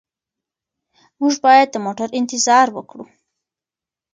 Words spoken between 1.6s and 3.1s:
د موټر انتظار وکړو.